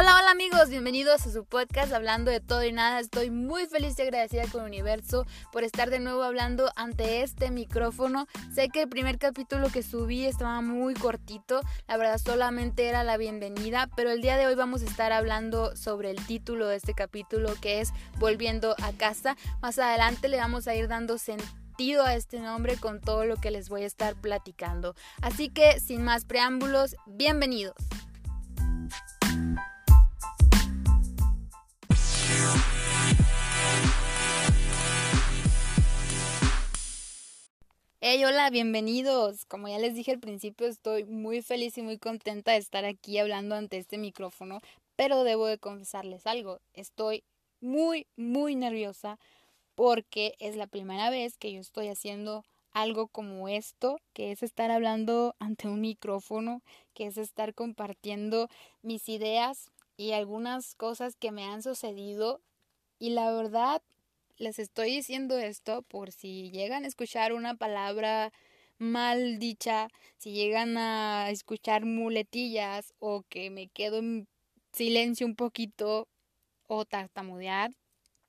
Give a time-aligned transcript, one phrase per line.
[0.00, 3.00] Hola, hola amigos, bienvenidos a su podcast Hablando de todo y nada.
[3.00, 7.50] Estoy muy feliz y agradecida con el universo por estar de nuevo hablando ante este
[7.50, 8.26] micrófono.
[8.50, 13.18] Sé que el primer capítulo que subí estaba muy cortito, la verdad solamente era la
[13.18, 16.94] bienvenida, pero el día de hoy vamos a estar hablando sobre el título de este
[16.94, 19.36] capítulo que es Volviendo a casa.
[19.60, 23.50] Más adelante le vamos a ir dando sentido a este nombre con todo lo que
[23.50, 24.94] les voy a estar platicando.
[25.20, 27.74] Así que sin más preámbulos, bienvenidos.
[38.02, 39.44] Hey, hola, bienvenidos.
[39.44, 43.18] Como ya les dije al principio, estoy muy feliz y muy contenta de estar aquí
[43.18, 44.62] hablando ante este micrófono,
[44.96, 46.60] pero debo de confesarles algo.
[46.72, 47.24] Estoy
[47.60, 49.18] muy, muy nerviosa
[49.74, 52.42] porque es la primera vez que yo estoy haciendo
[52.72, 56.62] algo como esto, que es estar hablando ante un micrófono,
[56.94, 58.48] que es estar compartiendo
[58.80, 62.40] mis ideas y algunas cosas que me han sucedido.
[62.98, 63.82] Y la verdad
[64.40, 68.32] les estoy diciendo esto por si llegan a escuchar una palabra
[68.78, 74.26] mal dicha, si llegan a escuchar muletillas o que me quedo en
[74.72, 76.08] silencio un poquito
[76.68, 77.72] o tartamudear,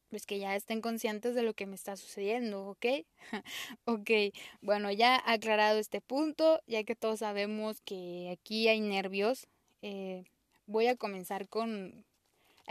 [0.09, 2.85] pues que ya estén conscientes de lo que me está sucediendo, ¿ok?
[3.85, 4.11] ok,
[4.59, 9.47] bueno, ya aclarado este punto, ya que todos sabemos que aquí hay nervios,
[9.81, 10.25] eh,
[10.65, 12.03] voy a comenzar con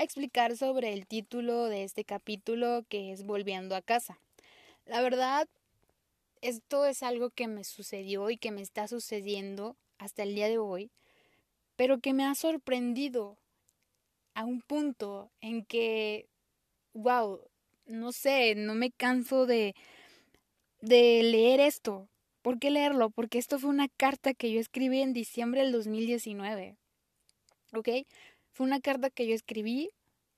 [0.01, 4.19] a explicar sobre el título de este capítulo que es Volviendo a casa.
[4.87, 5.47] La verdad,
[6.41, 10.57] esto es algo que me sucedió y que me está sucediendo hasta el día de
[10.57, 10.91] hoy,
[11.77, 13.37] pero que me ha sorprendido
[14.33, 16.27] a un punto en que,
[16.95, 17.39] wow,
[17.85, 19.75] no sé, no me canso de,
[20.81, 22.09] de leer esto.
[22.41, 23.11] ¿Por qué leerlo?
[23.11, 26.77] Porque esto fue una carta que yo escribí en diciembre del 2019.
[27.75, 27.89] ¿Ok?
[28.53, 29.91] Fue una carta que yo escribí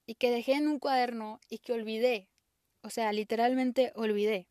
[0.07, 2.29] y que dejé en un cuaderno y que olvidé.
[2.83, 4.47] O sea, literalmente olvidé.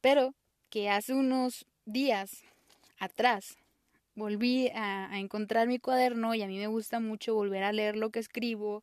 [0.00, 0.34] Pero
[0.70, 2.42] que hace unos días
[2.98, 3.56] atrás
[4.14, 8.10] volví a, encontrar mi cuaderno y a mí me gusta mucho volver a leer lo
[8.10, 8.82] que escribo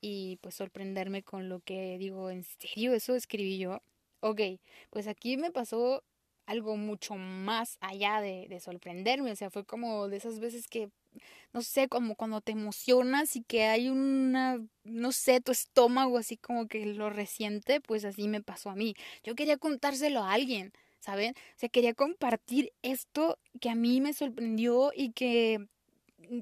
[0.00, 3.80] y pues sorprenderme con lo que digo, ¿en serio eso escribí yo?
[4.20, 4.40] Ok,
[4.90, 6.02] pues aquí me pasó
[6.46, 10.90] algo mucho más allá de, de sorprenderme, o sea, fue como de esas veces que
[11.52, 16.36] no sé, como cuando te emocionas y que hay una, no sé, tu estómago así
[16.36, 18.94] como que lo resiente, pues así me pasó a mí.
[19.22, 21.34] Yo quería contárselo a alguien, ¿saben?
[21.36, 25.68] O sea, quería compartir esto que a mí me sorprendió y que,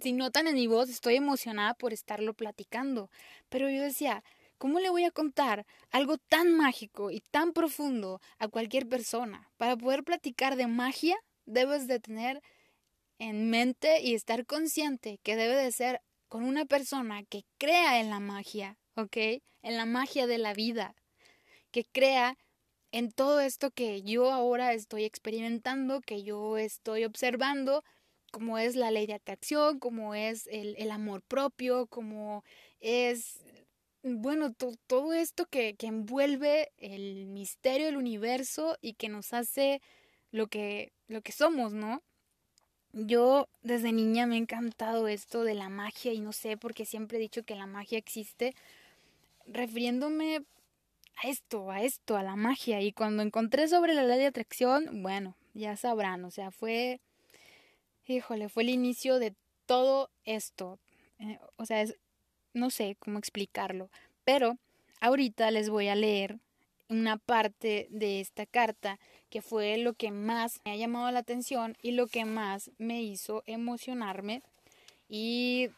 [0.01, 3.11] si notan en mi voz, estoy emocionada por estarlo platicando.
[3.51, 4.25] Pero yo decía,
[4.63, 9.51] ¿Cómo le voy a contar algo tan mágico y tan profundo a cualquier persona?
[9.57, 12.41] Para poder platicar de magia, debes de tener
[13.19, 18.09] en mente y estar consciente que debe de ser con una persona que crea en
[18.09, 19.17] la magia, ¿ok?
[19.63, 20.95] En la magia de la vida,
[21.73, 22.39] que crea
[22.93, 27.83] en todo esto que yo ahora estoy experimentando, que yo estoy observando,
[28.31, 32.45] como es la ley de atracción, como es el, el amor propio, como
[32.79, 33.41] es,
[34.03, 34.53] bueno,
[34.87, 39.81] todo esto que, que envuelve el misterio del universo y que nos hace
[40.33, 42.03] lo que, lo que somos, ¿no?
[42.93, 46.85] Yo desde niña me ha encantado esto de la magia y no sé por qué
[46.85, 48.55] siempre he dicho que la magia existe,
[49.47, 50.45] refiriéndome
[51.23, 52.81] a esto, a esto, a la magia.
[52.81, 57.01] Y cuando encontré sobre la ley de atracción, bueno, ya sabrán, o sea, fue,
[58.07, 59.35] híjole, fue el inicio de
[59.67, 60.79] todo esto.
[61.19, 61.97] Eh, o sea, es,
[62.55, 63.91] no sé cómo explicarlo,
[64.25, 64.59] pero
[65.01, 66.39] ahorita les voy a leer
[66.89, 68.99] una parte de esta carta
[69.31, 73.03] que fue lo que más me ha llamado la atención y lo que más me
[73.03, 74.43] hizo emocionarme
[75.09, 75.71] y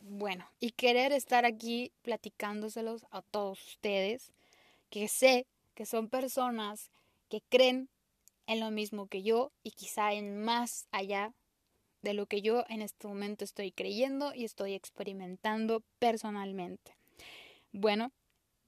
[0.00, 4.30] bueno, y querer estar aquí platicándoselos a todos ustedes,
[4.90, 6.90] que sé que son personas
[7.28, 7.88] que creen
[8.46, 11.32] en lo mismo que yo y quizá en más allá
[12.02, 16.96] de lo que yo en este momento estoy creyendo y estoy experimentando personalmente.
[17.72, 18.12] Bueno,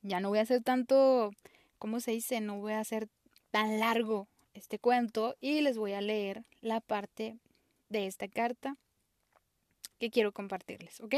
[0.02, 1.30] ya no voy a hacer tanto,
[1.78, 2.40] ¿cómo se dice?
[2.40, 3.08] No voy a hacer
[3.50, 7.38] tan largo este cuento y les voy a leer la parte
[7.88, 8.76] de esta carta
[9.98, 11.14] que quiero compartirles, ¿ok?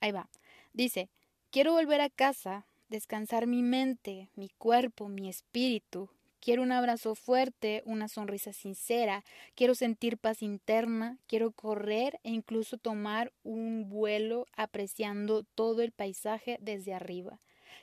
[0.00, 0.28] Ahí va.
[0.72, 1.08] Dice,
[1.50, 6.10] quiero volver a casa, descansar mi mente, mi cuerpo, mi espíritu.
[6.40, 9.24] Quiero un abrazo fuerte, una sonrisa sincera,
[9.54, 16.58] quiero sentir paz interna, quiero correr e incluso tomar un vuelo apreciando todo el paisaje
[16.60, 17.40] desde arriba.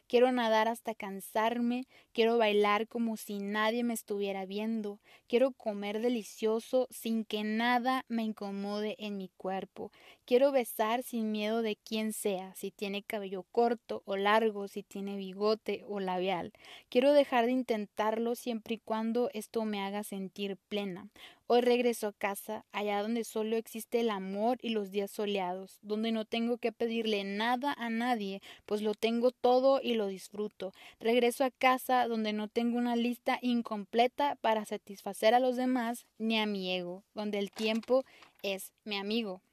[0.07, 6.87] Quiero nadar hasta cansarme, quiero bailar como si nadie me estuviera viendo, quiero comer delicioso
[6.91, 9.91] sin que nada me incomode en mi cuerpo,
[10.27, 15.17] Quiero besar sin miedo de quién sea, si tiene cabello corto o largo, si tiene
[15.17, 16.51] bigote o labial.
[16.89, 21.09] Quiero dejar de intentarlo siempre y cuando esto me haga sentir plena.
[21.45, 26.11] Hoy regreso a casa, allá donde solo existe el amor y los días soleados, donde
[26.11, 30.73] no tengo que pedirle nada a nadie, pues lo tengo todo y lo disfruto.
[30.99, 36.39] Regreso a casa donde no tengo una lista incompleta para satisfacer a los demás ni
[36.39, 38.05] a mi ego, donde el tiempo
[38.41, 39.43] es mi amigo.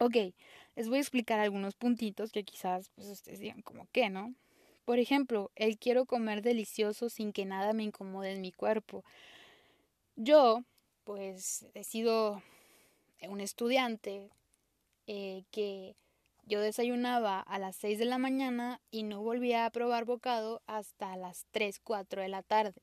[0.00, 0.16] Ok,
[0.74, 4.34] les voy a explicar algunos puntitos que quizás pues, ustedes digan como que, ¿no?
[4.84, 9.04] Por ejemplo, el quiero comer delicioso sin que nada me incomode en mi cuerpo.
[10.16, 10.62] Yo,
[11.04, 12.42] pues, he sido
[13.28, 14.30] un estudiante
[15.06, 15.96] eh, que
[16.44, 21.16] yo desayunaba a las 6 de la mañana y no volvía a probar bocado hasta
[21.16, 22.82] las 3, 4 de la tarde.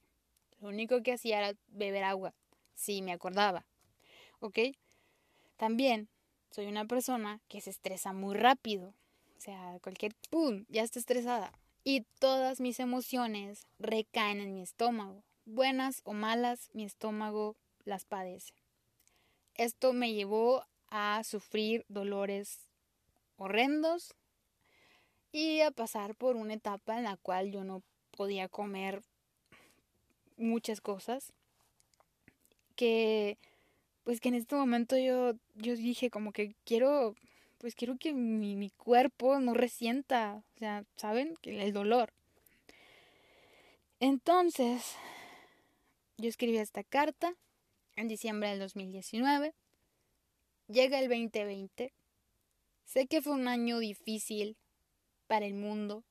[0.60, 2.34] Lo único que hacía era beber agua,
[2.74, 3.66] si me acordaba.
[4.40, 4.60] ¿Ok?
[5.58, 6.10] También
[6.52, 8.94] soy una persona que se estresa muy rápido.
[9.38, 10.66] O sea, cualquier ¡pum!
[10.70, 11.52] ya está estresada.
[11.84, 15.24] Y todas mis emociones recaen en mi estómago.
[15.46, 17.56] Buenas o malas, mi estómago
[17.86, 18.54] las padece.
[19.56, 22.68] Esto me llevó a sufrir dolores
[23.38, 24.14] horrendos
[25.32, 27.82] y a pasar por una etapa en la cual yo no
[28.12, 29.02] podía comer
[30.38, 31.34] muchas cosas
[32.76, 33.38] que
[34.04, 37.16] pues que en este momento yo, yo dije como que quiero,
[37.60, 41.36] pues quiero que mi, mi cuerpo no resienta, o sea, ¿saben?
[41.44, 42.14] El dolor.
[44.00, 44.96] Entonces,
[46.18, 47.36] yo escribí esta carta
[47.96, 49.54] en diciembre del 2019.
[50.68, 51.94] Llega el 2020.
[52.86, 54.58] Sé que fue un año difícil
[55.28, 56.04] para el mundo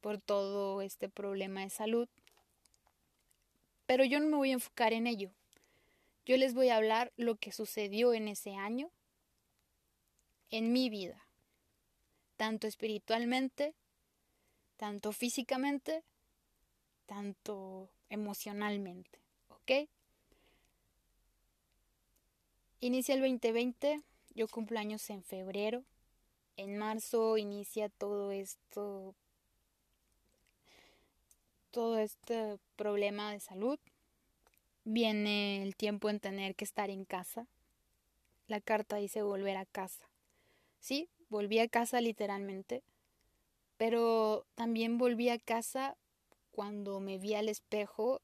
[0.00, 2.08] por todo este problema de salud.
[3.86, 5.30] Pero yo no me voy a enfocar en ello.
[6.26, 8.90] Yo les voy a hablar lo que sucedió en ese año
[10.50, 11.24] en mi vida,
[12.36, 13.74] tanto espiritualmente,
[14.76, 16.02] tanto físicamente,
[17.06, 19.88] tanto emocionalmente, ¿ok?
[22.80, 24.02] Inicia el 2020,
[24.34, 25.84] yo cumplo años en febrero,
[26.56, 29.14] en marzo inicia todo esto,
[31.70, 33.78] todo este problema de salud,
[34.84, 37.46] Viene el tiempo en tener que estar en casa.
[38.46, 40.08] La carta dice volver a casa.
[40.80, 42.82] Sí, volví a casa literalmente,
[43.76, 45.96] pero también volví a casa
[46.50, 48.20] cuando me vi al espejo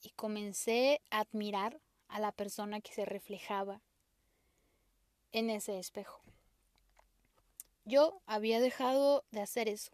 [0.00, 3.80] y comencé a admirar a la persona que se reflejaba
[5.32, 6.20] en ese espejo.
[7.84, 9.92] Yo había dejado de hacer eso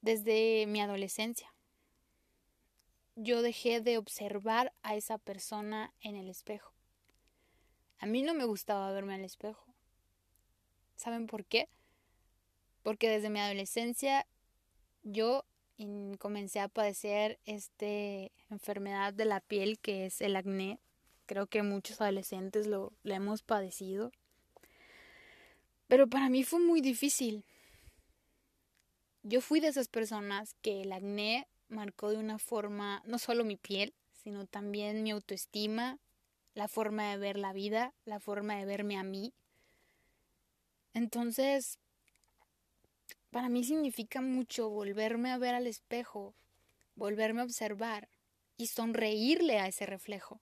[0.00, 1.52] desde mi adolescencia
[3.16, 6.72] yo dejé de observar a esa persona en el espejo.
[7.98, 9.64] A mí no me gustaba verme al espejo.
[10.96, 11.68] ¿Saben por qué?
[12.82, 14.26] Porque desde mi adolescencia
[15.02, 15.44] yo
[16.18, 17.86] comencé a padecer esta
[18.50, 20.78] enfermedad de la piel que es el acné.
[21.24, 24.12] Creo que muchos adolescentes lo, lo hemos padecido.
[25.88, 27.44] Pero para mí fue muy difícil.
[29.22, 33.56] Yo fui de esas personas que el acné marcó de una forma no solo mi
[33.56, 35.98] piel, sino también mi autoestima,
[36.54, 39.34] la forma de ver la vida, la forma de verme a mí.
[40.94, 41.78] Entonces,
[43.30, 46.34] para mí significa mucho volverme a ver al espejo,
[46.94, 48.08] volverme a observar
[48.56, 50.40] y sonreírle a ese reflejo,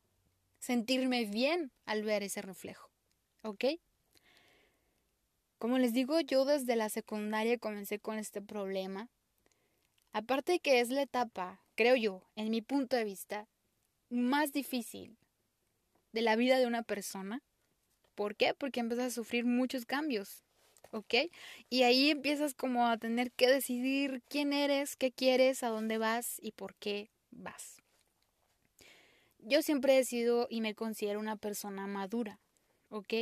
[0.61, 2.90] sentirme bien al ver ese reflejo.
[3.43, 3.64] ¿Ok?
[5.59, 9.09] Como les digo, yo desde la secundaria comencé con este problema
[10.14, 13.49] Aparte de que es la etapa, creo yo, en mi punto de vista,
[14.11, 15.18] más difícil
[16.12, 17.42] de la vida de una persona.
[18.14, 18.54] ¿Por qué?
[18.54, 20.44] Porque empiezas a sufrir muchos cambios,
[20.92, 21.14] ¿ok?
[21.68, 26.37] Y ahí empiezas como a tener que decidir quién eres, qué quieres, a dónde vas
[26.40, 27.83] y por qué vas.
[29.40, 32.38] Yo siempre he sido y me considero una persona madura,
[32.88, 33.14] ¿ok?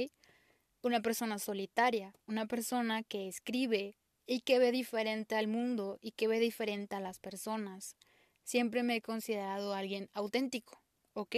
[0.83, 3.97] Una persona solitaria, una persona que escribe,
[4.27, 7.97] y que ve diferente al mundo y que ve diferente a las personas.
[8.43, 10.83] Siempre me he considerado alguien auténtico,
[11.15, 11.37] ¿ok?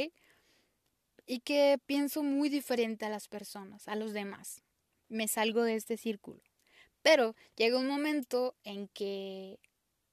[1.27, 4.63] Y que pienso muy diferente a las personas, a los demás.
[5.09, 6.43] Me salgo de este círculo.
[7.03, 9.59] Pero llega un momento en que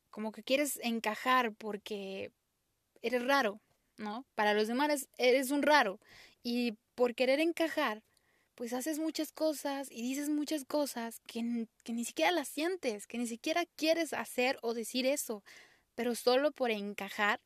[0.09, 2.31] como que quieres encajar porque
[3.01, 3.61] eres raro,
[3.97, 4.25] ¿no?
[4.35, 5.99] Para los demás eres un raro.
[6.43, 8.03] Y por querer encajar,
[8.61, 13.17] pues haces muchas cosas y dices muchas cosas que, que ni siquiera las sientes, que
[13.17, 15.43] ni siquiera quieres hacer o decir eso,
[15.95, 17.41] pero solo por encajar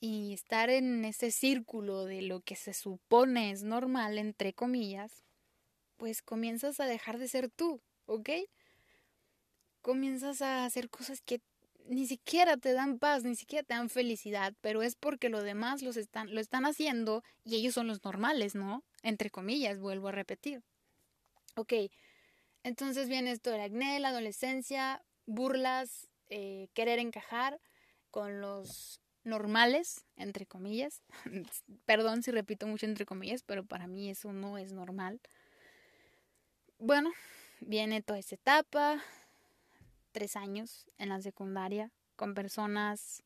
[0.00, 5.22] y estar en ese círculo de lo que se supone es normal, entre comillas,
[5.96, 8.30] pues comienzas a dejar de ser tú, ¿ok?
[9.80, 11.40] Comienzas a hacer cosas que
[11.88, 15.82] ni siquiera te dan paz, ni siquiera te dan felicidad, pero es porque los demás
[15.82, 18.82] los están, lo están haciendo y ellos son los normales, ¿no?
[19.06, 20.64] Entre comillas, vuelvo a repetir.
[21.54, 21.74] Ok,
[22.64, 27.60] entonces viene esto del acné, la adolescencia, burlas, eh, querer encajar
[28.10, 31.04] con los normales, entre comillas.
[31.84, 35.20] Perdón si repito mucho entre comillas, pero para mí eso no es normal.
[36.80, 37.12] Bueno,
[37.60, 39.00] viene toda esta etapa,
[40.10, 43.22] tres años en la secundaria, con personas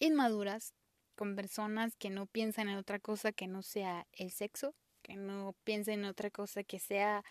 [0.00, 0.74] inmaduras,
[1.14, 5.54] con personas que no piensan en otra cosa que no sea el sexo, que no
[5.64, 7.24] piensen en otra cosa que sea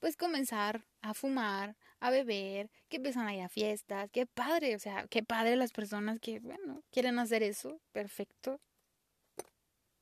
[0.00, 4.78] pues comenzar a fumar, a beber, que empiezan a ir a fiestas, qué padre, o
[4.78, 8.60] sea, qué padre las personas que, bueno, quieren hacer eso, perfecto.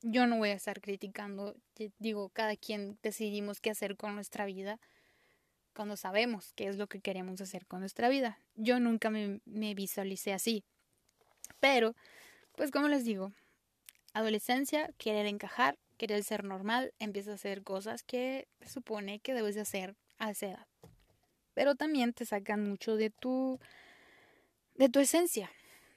[0.01, 1.55] Yo no voy a estar criticando,
[1.97, 4.79] digo, cada quien decidimos qué hacer con nuestra vida
[5.75, 8.39] cuando sabemos qué es lo que queremos hacer con nuestra vida.
[8.55, 10.63] Yo nunca me, me visualicé así.
[11.59, 11.95] Pero,
[12.59, 13.31] pues como les digo,
[14.11, 19.55] adolescencia, querer encajar, querer ser normal, empieza a hacer cosas que se supone que debes
[19.55, 20.67] de hacer a esa edad.
[21.53, 23.61] Pero también te sacan mucho de tu
[24.75, 25.49] de tu esencia,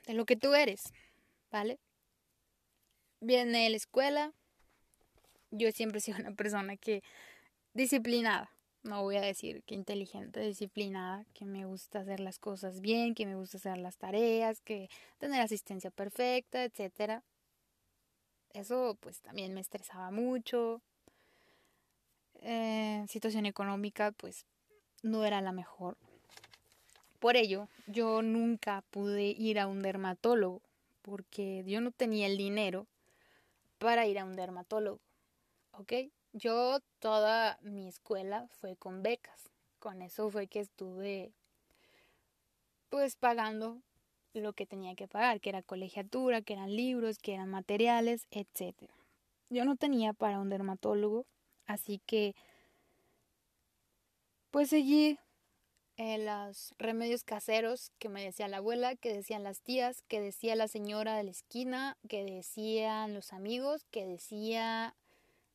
[0.07, 0.93] de lo que tú eres,
[1.51, 1.81] ¿vale?
[3.19, 4.33] Viene la escuela.
[5.51, 7.03] Yo siempre he sido una persona que
[7.75, 8.53] disciplinada,
[8.83, 13.27] no voy a decir que inteligente, disciplinada, que me gusta hacer las cosas bien, que
[13.27, 17.23] me gusta hacer las tareas, que tener asistencia perfecta, etcétera.
[18.53, 20.83] Eso pues también me estresaba mucho.
[22.41, 24.47] Eh, situación económica pues
[25.03, 25.97] no era la mejor.
[27.21, 30.61] Por ello, yo nunca pude ir a un dermatólogo
[31.03, 32.87] porque yo no tenía el dinero
[33.79, 35.01] para ir a un dermatólogo.
[35.73, 35.93] ¿Ok?
[36.33, 39.51] Yo toda mi escuela fue con becas.
[39.79, 41.33] Con eso fue que estuve
[42.89, 43.83] pues pagando
[44.33, 48.75] lo que tenía que pagar, que era colegiatura, que eran libros, que eran materiales, etc.
[49.51, 51.27] Yo no tenía para un dermatólogo,
[51.67, 52.35] así que
[54.51, 55.19] pues seguí
[55.99, 60.57] eh, los remedios caseros que me decía la abuela, que decían las tías, que decía
[60.57, 64.95] la señora de la esquina, que decían los amigos, que decía...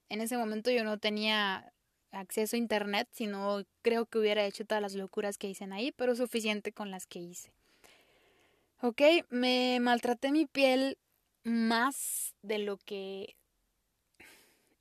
[0.10, 1.74] En ese momento yo no tenía
[2.12, 6.16] acceso a internet, sino creo que hubiera hecho todas las locuras que hice ahí, pero
[6.16, 7.52] suficiente con las que hice.
[8.82, 10.98] Ok, me maltraté mi piel
[11.44, 13.36] más de lo que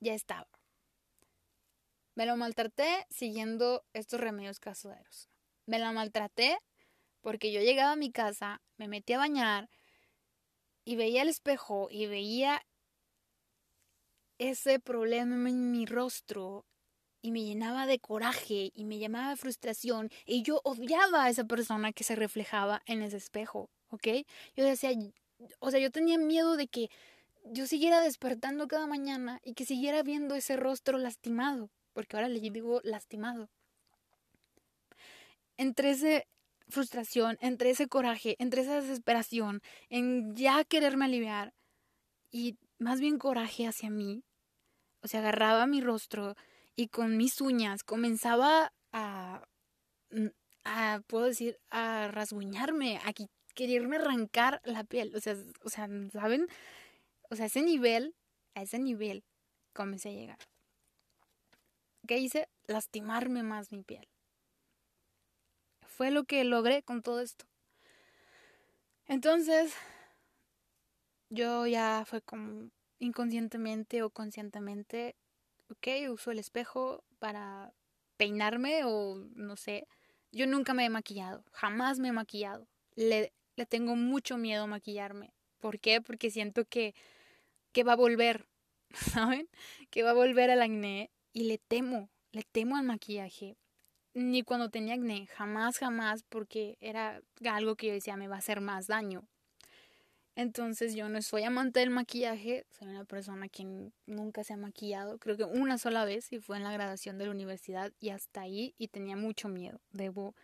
[0.01, 0.49] ya estaba.
[2.15, 5.29] Me lo maltraté siguiendo estos remedios caseros.
[5.67, 6.59] Me la maltraté
[7.21, 9.69] porque yo llegaba a mi casa, me metí a bañar
[10.85, 12.65] y veía el espejo y veía
[14.39, 16.65] ese problema en mi rostro
[17.23, 21.45] y me llenaba de coraje y me llamaba de frustración y yo odiaba a esa
[21.45, 23.71] persona que se reflejaba en ese espejo.
[23.91, 24.09] ¿ok?
[24.55, 24.91] Yo decía,
[25.59, 26.91] o sea, yo tenía miedo de que
[27.45, 32.41] yo siguiera despertando cada mañana y que siguiera viendo ese rostro lastimado, porque ahora le
[32.41, 33.49] digo lastimado.
[35.57, 36.25] Entre esa
[36.69, 41.55] frustración, entre ese coraje, entre esa desesperación, en ya quererme aliviar
[42.31, 44.25] y más bien coraje hacia mí,
[45.03, 46.35] o sea, agarraba mi rostro
[46.75, 49.43] y con mis uñas comenzaba a,
[50.65, 53.13] a puedo decir, a rasguñarme, a,
[53.55, 55.15] quererme arrancar la piel.
[55.17, 56.47] O sea, o sea, ¿saben?
[57.31, 58.15] O sea, ese nivel,
[58.55, 59.25] a ese nivel
[59.73, 60.39] comencé a llegar.
[62.07, 62.49] ¿Qué hice?
[62.67, 64.09] Lastimarme más mi piel.
[65.87, 67.47] Fue lo que logré con todo esto.
[69.07, 69.75] Entonces,
[71.31, 75.17] yo ya fue como inconscientemente o conscientemente,
[75.71, 77.73] ok, uso el espejo para
[78.17, 79.87] peinarme o no sé.
[80.33, 82.67] Yo nunca me he maquillado, jamás me he maquillado.
[82.95, 85.33] Le le tengo mucho miedo a maquillarme.
[85.59, 86.01] ¿Por qué?
[86.01, 86.95] Porque siento que,
[87.73, 88.47] que va a volver,
[88.93, 89.49] ¿saben?
[89.91, 93.57] Que va a volver al acné y le temo, le temo al maquillaje.
[94.15, 98.39] Ni cuando tenía acné, jamás, jamás, porque era algo que yo decía me va a
[98.39, 99.27] hacer más daño.
[100.37, 103.65] Entonces yo no soy amante del maquillaje, soy una persona que
[104.05, 107.25] nunca se ha maquillado, creo que una sola vez y fue en la graduación de
[107.25, 110.35] la universidad y hasta ahí y tenía mucho miedo, debo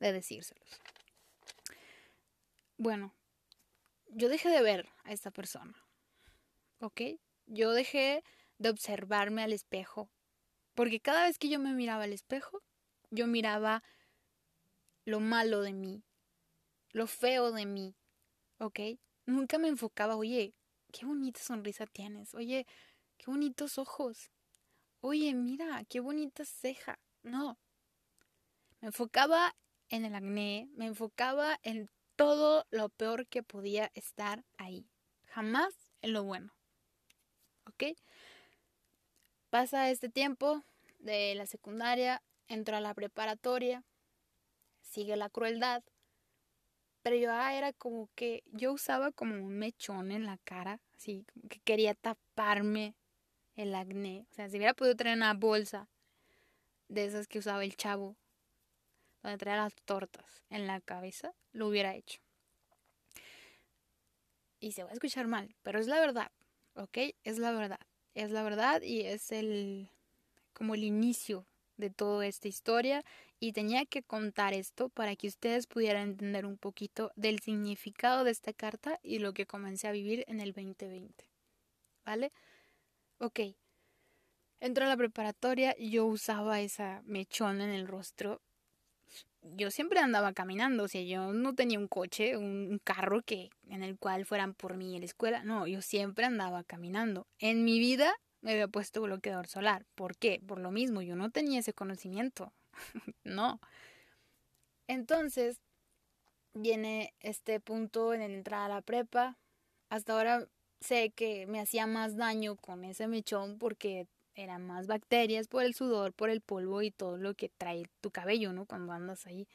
[0.00, 0.80] de decírselos.
[2.78, 3.14] Bueno,
[4.06, 5.74] yo dejé de ver a esta persona,
[6.80, 7.02] ¿ok?
[7.44, 8.24] Yo dejé
[8.56, 10.10] de observarme al espejo,
[10.74, 12.62] porque cada vez que yo me miraba al espejo,
[13.10, 13.84] yo miraba
[15.04, 16.02] lo malo de mí,
[16.92, 17.94] lo feo de mí,
[18.58, 18.80] ¿ok?
[19.26, 20.54] Nunca me enfocaba, oye,
[20.92, 22.66] qué bonita sonrisa tienes, oye,
[23.18, 24.30] qué bonitos ojos,
[25.00, 26.98] oye, mira, qué bonita ceja.
[27.22, 27.58] No,
[28.80, 29.54] me enfocaba
[29.90, 34.88] en el acné, me enfocaba en todo lo peor que podía estar ahí,
[35.26, 36.52] jamás en lo bueno.
[37.66, 37.96] ¿Ok?
[39.50, 40.64] Pasa este tiempo
[40.98, 43.84] de la secundaria, entro a la preparatoria,
[44.80, 45.82] sigue la crueldad,
[47.02, 51.26] pero yo ah, era como que yo usaba como un mechón en la cara, así
[51.32, 52.94] como que quería taparme
[53.56, 54.26] el acné.
[54.30, 55.88] O sea, si hubiera podido traer una bolsa
[56.88, 58.16] de esas que usaba el chavo,
[59.22, 62.20] donde traía las tortas en la cabeza, lo hubiera hecho.
[64.60, 66.30] Y se va a escuchar mal, pero es la verdad,
[66.74, 66.98] ¿ok?
[67.24, 67.80] Es la verdad.
[68.14, 69.90] Es la verdad y es el
[70.52, 71.46] como el inicio
[71.82, 73.04] de toda esta historia
[73.40, 78.30] y tenía que contar esto para que ustedes pudieran entender un poquito del significado de
[78.30, 81.28] esta carta y lo que comencé a vivir en el 2020.
[82.04, 82.32] ¿Vale?
[83.18, 83.40] Ok.
[84.60, 88.40] Entro a la preparatoria, yo usaba esa mechón en el rostro.
[89.42, 93.82] Yo siempre andaba caminando, o sea, yo no tenía un coche, un carro que en
[93.82, 97.26] el cual fueran por mí en la escuela, no, yo siempre andaba caminando.
[97.40, 99.86] En mi vida me había puesto bloqueador solar.
[99.94, 100.42] ¿Por qué?
[100.46, 102.52] Por lo mismo, yo no tenía ese conocimiento.
[103.24, 103.60] no.
[104.88, 105.60] Entonces,
[106.52, 109.38] viene este punto en el entrar a la prepa.
[109.88, 110.48] Hasta ahora
[110.80, 115.74] sé que me hacía más daño con ese mechón porque eran más bacterias por el
[115.74, 118.66] sudor, por el polvo y todo lo que trae tu cabello, ¿no?
[118.66, 119.46] Cuando andas ahí.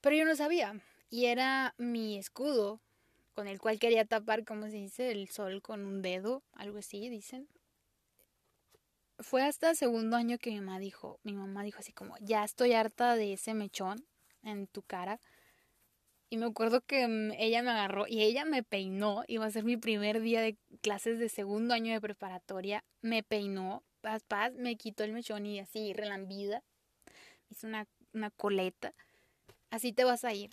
[0.00, 0.80] Pero yo no sabía.
[1.10, 2.80] Y era mi escudo
[3.38, 5.12] con el cual quería tapar, ¿cómo se dice?
[5.12, 7.46] El sol con un dedo, algo así, dicen
[9.20, 12.72] fue hasta segundo año que mi mamá dijo, mi mamá dijo así como, ya estoy
[12.72, 14.04] harta de ese mechón
[14.42, 15.20] en tu cara.
[16.30, 19.62] Y me acuerdo que mm, ella me agarró y ella me peinó, iba a ser
[19.62, 24.74] mi primer día de clases de segundo año de preparatoria, me peinó, paz, paz, me
[24.74, 26.64] quitó el mechón y así, relambida,
[27.50, 28.94] hizo una, una coleta,
[29.70, 30.50] así te vas a ir.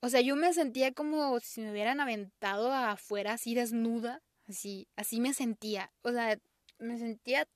[0.00, 5.20] O sea, yo me sentía como si me hubieran aventado afuera así desnuda, así, así
[5.20, 5.92] me sentía.
[6.02, 6.38] O sea,
[6.78, 7.46] me sentía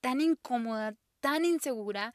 [0.00, 2.14] tan incómoda, tan insegura.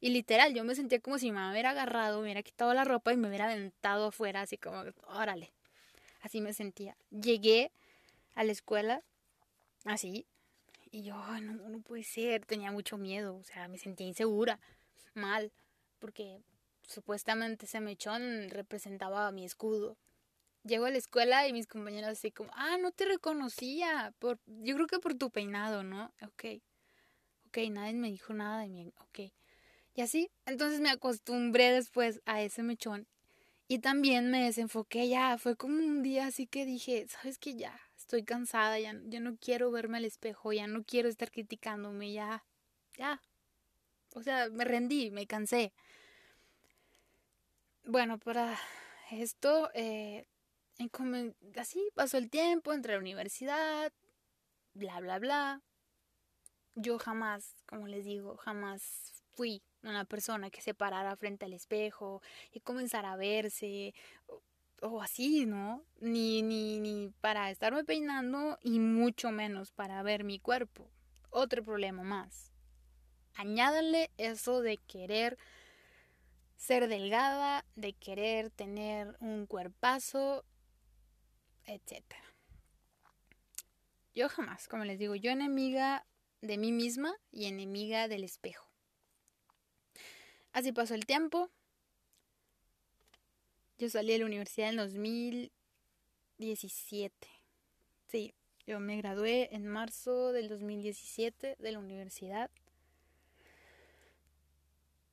[0.00, 3.12] Y literal, yo me sentía como si me hubiera agarrado, me hubiera quitado la ropa
[3.12, 5.52] y me hubiera aventado afuera, así como, órale.
[6.20, 6.96] Así me sentía.
[7.10, 7.70] Llegué
[8.34, 9.02] a la escuela,
[9.84, 10.26] así,
[10.94, 14.60] y yo, no, no puede ser, tenía mucho miedo, o sea, me sentía insegura,
[15.14, 15.52] mal,
[15.98, 16.40] porque
[16.86, 19.96] supuestamente ese mechón representaba mi escudo.
[20.64, 24.74] Llego a la escuela y mis compañeros así como, ah, no te reconocía, por, yo
[24.76, 26.12] creo que por tu peinado, ¿no?
[26.22, 26.62] Ok
[27.54, 29.32] ok, nadie me dijo nada de mí, ok.
[29.94, 33.06] Y así, entonces me acostumbré después a ese mechón
[33.68, 37.78] y también me desenfoqué ya, fue como un día así que dije, sabes que ya,
[37.96, 42.44] estoy cansada, ya, ya no quiero verme al espejo, ya no quiero estar criticándome, ya,
[42.98, 43.22] ya.
[44.14, 45.72] O sea, me rendí, me cansé.
[47.84, 48.58] Bueno, para
[49.10, 50.26] esto, eh,
[51.56, 53.92] así pasó el tiempo, entré a la universidad,
[54.74, 55.62] bla, bla, bla
[56.74, 62.22] yo jamás, como les digo, jamás fui una persona que se parara frente al espejo
[62.52, 63.94] y comenzara a verse
[64.80, 65.84] o, así, ¿no?
[66.00, 70.90] Ni, ni, ni para estarme peinando y mucho menos para ver mi cuerpo.
[71.30, 72.52] Otro problema más.
[73.34, 75.38] Añádanle eso de querer
[76.56, 80.44] ser delgada, de querer tener un cuerpazo,
[81.66, 82.02] etc.
[84.14, 86.06] Yo jamás, como les digo, yo enemiga
[86.40, 88.68] de mí misma y enemiga del espejo.
[90.52, 91.50] Así pasó el tiempo.
[93.78, 97.28] Yo salí de la universidad en 2017.
[98.06, 98.34] Sí,
[98.66, 102.52] yo me gradué en marzo del 2017 de la universidad.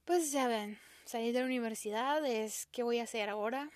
[0.05, 0.77] Pues ya ven,
[1.11, 3.69] salir de la universidad es qué voy a hacer ahora.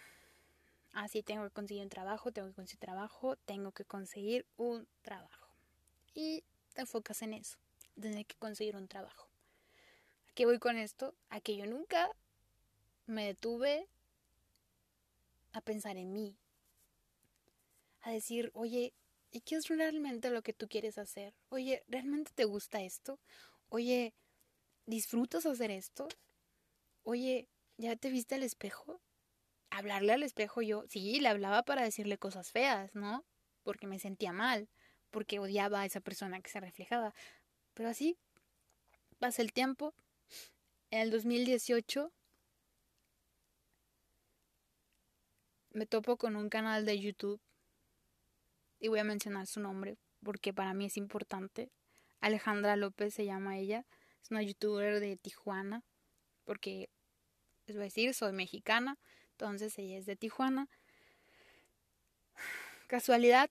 [0.94, 5.54] Así tengo que conseguir un trabajo, tengo que conseguir trabajo, tengo que conseguir un trabajo.
[6.14, 7.58] Y te enfocas en eso,
[8.00, 9.28] tener que conseguir un trabajo.
[10.30, 11.14] ¿A qué voy con esto?
[11.30, 12.10] A que yo nunca
[13.06, 13.90] me detuve
[15.52, 16.38] a pensar en mí,
[18.02, 18.94] a decir, oye,
[19.32, 21.34] ¿y qué es realmente lo que tú quieres hacer?
[21.50, 23.20] Oye, ¿realmente te gusta esto?
[23.68, 24.14] Oye,
[24.86, 26.08] ¿disfrutas hacer esto?
[27.08, 29.00] Oye, ¿ya te viste al espejo?
[29.70, 33.24] Hablarle al espejo yo, sí, le hablaba para decirle cosas feas, ¿no?
[33.64, 34.68] Porque me sentía mal
[35.12, 37.14] porque odiaba a esa persona que se reflejaba.
[37.76, 38.18] Pero así
[39.20, 39.94] pasa el tiempo.
[40.90, 42.12] En el 2018
[45.70, 47.40] me topo con un canal de YouTube
[48.80, 51.72] y voy a mencionar su nombre porque para mí es importante.
[52.20, 53.86] Alejandra López se llama ella,
[54.24, 55.84] es una youtuber de Tijuana,
[56.46, 56.90] porque
[57.74, 58.98] a decir, soy mexicana,
[59.32, 60.68] entonces ella es de Tijuana.
[62.88, 63.50] Casualidad,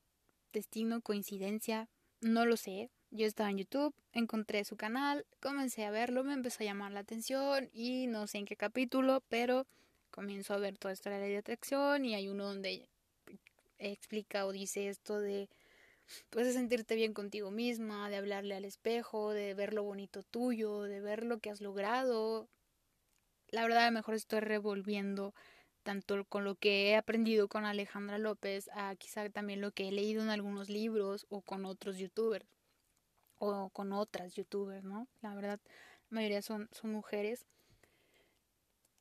[0.53, 1.89] destino, coincidencia,
[2.21, 2.91] no lo sé.
[3.11, 7.01] Yo estaba en YouTube, encontré su canal, comencé a verlo, me empezó a llamar la
[7.01, 9.67] atención y no sé en qué capítulo, pero
[10.11, 12.89] comienzo a ver toda esta ley de atracción y hay uno donde
[13.79, 15.49] explica o dice esto de
[16.31, 20.83] pues de sentirte bien contigo misma, de hablarle al espejo, de ver lo bonito tuyo,
[20.83, 22.49] de ver lo que has logrado.
[23.55, 25.33] La verdad, a lo mejor estoy revolviendo
[25.85, 29.93] tanto con lo que he aprendido con Alejandra López, a quizá también lo que he
[29.93, 32.47] leído en algunos libros o con otros youtubers
[33.37, 35.07] o con otras youtubers, ¿no?
[35.23, 35.61] La verdad,
[36.11, 37.47] la mayoría son, son mujeres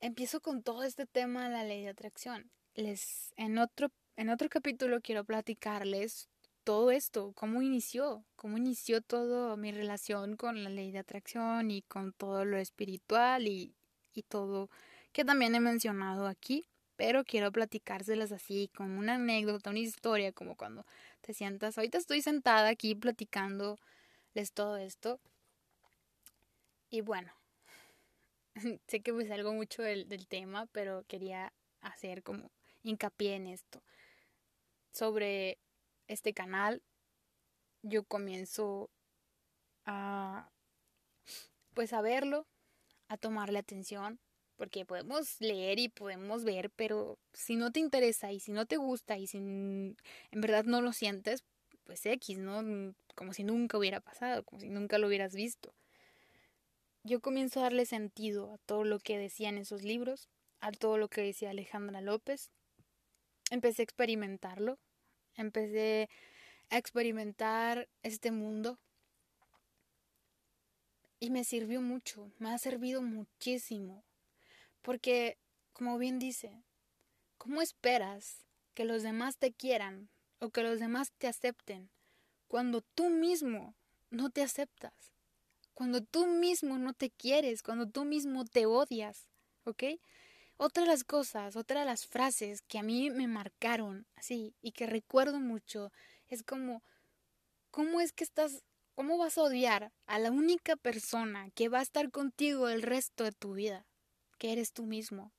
[0.02, 2.52] empiezo con todo este tema de la ley de atracción.
[2.76, 6.30] Les, en otro, en otro capítulo quiero platicarles
[6.64, 11.82] todo esto, cómo inició, cómo inició toda mi relación con la ley de atracción y
[11.82, 13.74] con todo lo espiritual y,
[14.14, 14.70] y todo
[15.14, 20.56] que también he mencionado aquí, pero quiero platicárselas así, con una anécdota, una historia, como
[20.56, 20.86] cuando
[21.22, 23.80] te sientas, ahorita estoy sentada aquí platicándoles
[24.54, 25.20] todo esto.
[26.90, 27.32] Y bueno,
[28.88, 33.84] sé que me salgo mucho del tema, pero quería hacer como hincapié en esto.
[34.92, 35.60] Sobre
[36.08, 36.82] este canal,
[37.84, 38.90] yo comienzo
[39.86, 40.50] a
[41.74, 42.46] pues a verlo,
[43.14, 44.20] a tomarle atención,
[44.58, 48.78] porque podemos leer y podemos ver, pero si no te interesa y si no te
[48.78, 49.98] gusta y si en
[50.32, 51.44] verdad no lo sientes,
[51.84, 52.94] pues X, ¿no?
[53.16, 55.74] Como si nunca hubiera pasado, como si nunca lo hubieras visto
[57.04, 60.30] yo comienzo a darle sentido a todo lo que decían esos libros,
[60.62, 62.50] a todo lo que decía Alejandra López.
[63.52, 64.80] Empecé a experimentarlo,
[65.36, 66.10] empecé
[66.70, 68.80] a experimentar este mundo
[71.24, 74.04] y me sirvió mucho, me ha servido muchísimo,
[74.82, 75.38] porque,
[75.72, 76.64] como bien dice,
[77.38, 80.10] ¿cómo esperas que los demás te quieran
[80.40, 81.90] o que los demás te acepten
[82.48, 83.76] cuando tú mismo
[84.10, 85.14] no te aceptas?
[85.74, 89.28] cuando tú mismo no te quieres, cuando tú mismo te odias,
[89.66, 89.84] ¿ok?
[90.58, 94.72] Otra de las cosas, otra de las frases que a mí me marcaron así y
[94.72, 95.92] que recuerdo mucho
[96.30, 96.84] es como,
[97.72, 98.64] ¿cómo es que estás,
[98.96, 103.24] cómo vas a odiar a la única persona que va a estar contigo el resto
[103.24, 103.86] de tu vida,
[104.38, 105.34] que eres tú mismo?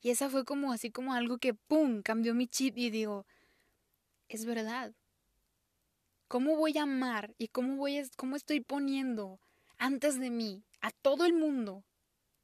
[0.00, 3.26] Y esa fue como así como algo que, ¡pum!, cambió mi chip y digo,
[4.28, 4.94] es verdad.
[6.28, 9.40] ¿Cómo voy a amar y cómo voy a, cómo estoy poniendo
[9.78, 11.84] antes de mí, a todo el mundo,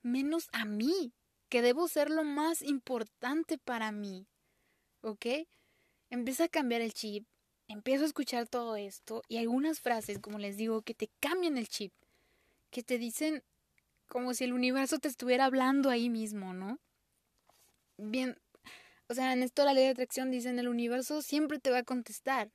[0.02, 1.12] menos a mí,
[1.48, 4.26] que debo ser lo más importante para mí.
[5.02, 5.26] ¿Ok?
[6.11, 7.26] Empieza a cambiar el chip,
[7.68, 11.68] empiezo a escuchar todo esto y algunas frases, como les digo, que te cambian el
[11.68, 11.92] chip,
[12.70, 13.42] que te dicen
[14.09, 16.79] como si el universo te estuviera hablando ahí mismo, ¿no?
[17.96, 18.38] Bien,
[19.09, 21.85] o sea, en esto la ley de atracción dicen el universo siempre te va a
[21.85, 22.50] contestar.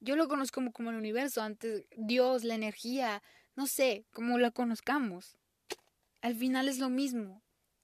[0.00, 3.22] Yo lo conozco como, como el universo, antes Dios, la energía,
[3.54, 5.36] no sé, como la conozcamos.
[6.22, 7.42] Al final es lo mismo,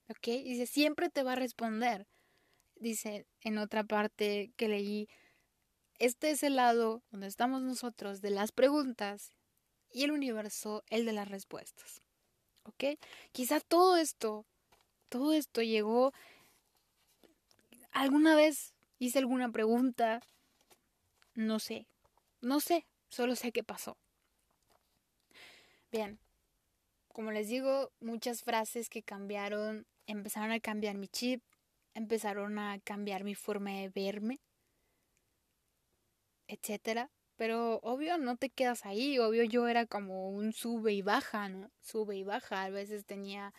[0.08, 0.26] ¿ok?
[0.44, 2.06] Dice, siempre te va a responder.
[2.76, 5.08] Dice en otra parte que leí,
[5.98, 9.32] este es el lado donde estamos nosotros de las preguntas
[9.90, 12.02] y el universo el de las respuestas.
[12.64, 12.98] ¿Ok?
[13.32, 14.44] Quizá todo esto,
[15.08, 16.12] todo esto llegó
[17.92, 20.20] alguna vez hice alguna pregunta,
[21.34, 21.86] no sé,
[22.40, 23.96] no sé, solo sé qué pasó.
[25.90, 26.18] Bien,
[27.08, 31.42] como les digo, muchas frases que cambiaron, empezaron a cambiar mi chip,
[31.94, 34.40] empezaron a cambiar mi forma de verme,
[36.48, 37.10] etcétera.
[37.36, 41.70] Pero obvio no te quedas ahí, obvio yo era como un sube y baja, ¿no?
[41.82, 43.52] Sube y baja, a veces tenía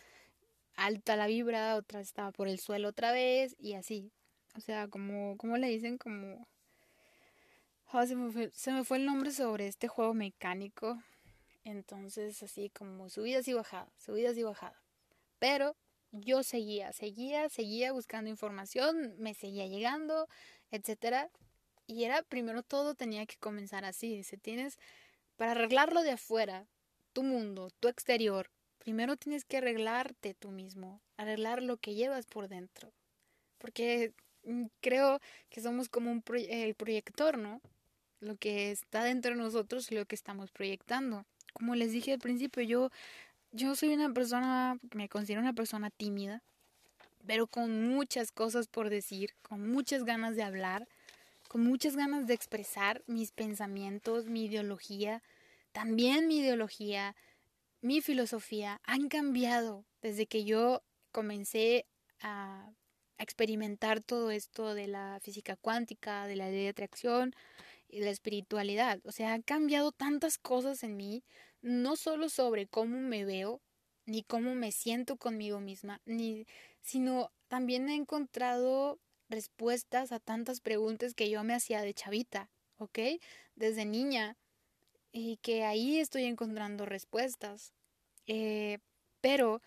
[0.74, 4.10] alta la vibra, otra estaba por el suelo otra vez y así.
[4.56, 5.98] O sea, como, ¿cómo le dicen?
[5.98, 6.48] Como...
[7.92, 10.98] Oh, se, me fue, se me fue el nombre sobre este juego mecánico
[11.70, 14.78] entonces, así como subidas y bajadas, subidas y bajadas.
[15.38, 15.76] Pero
[16.12, 20.28] yo seguía, seguía, seguía buscando información, me seguía llegando,
[20.70, 21.30] etcétera.
[21.88, 24.16] Y era, primero todo tenía que comenzar así.
[24.16, 24.78] Dice, tienes,
[25.36, 26.68] para arreglarlo de afuera,
[27.12, 28.48] tu mundo, tu exterior,
[28.78, 32.92] primero tienes que arreglarte tú mismo, arreglar lo que llevas por dentro.
[33.58, 34.12] Porque
[34.44, 35.18] mm, creo
[35.50, 37.60] que somos como un el proyector, ¿no?
[38.20, 41.24] Lo que está dentro de nosotros lo que estamos proyectando
[41.58, 42.90] como les dije al principio, yo,
[43.52, 46.42] yo soy una persona, me considero una persona tímida.
[47.26, 50.88] pero con muchas cosas por decir, con muchas ganas de hablar,
[51.48, 55.22] con muchas ganas de expresar mis pensamientos, mi ideología,
[55.72, 57.16] también mi ideología,
[57.80, 61.86] mi filosofía han cambiado desde que yo comencé
[62.20, 62.70] a
[63.18, 67.34] experimentar todo esto de la física cuántica, de la ley de atracción
[67.88, 69.00] y la espiritualidad.
[69.04, 71.24] O sea, han cambiado tantas cosas en mí,
[71.62, 73.60] no solo sobre cómo me veo,
[74.06, 76.46] ni cómo me siento conmigo misma, ni
[76.80, 82.98] sino también he encontrado respuestas a tantas preguntas que yo me hacía de chavita, ¿ok?
[83.54, 84.36] Desde niña.
[85.12, 87.72] Y que ahí estoy encontrando respuestas.
[88.26, 88.78] Eh,
[89.20, 89.62] pero